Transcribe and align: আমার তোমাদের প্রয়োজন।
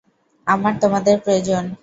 আমার 0.47 0.73
তোমাদের 0.81 1.15
প্রয়োজন। 1.23 1.63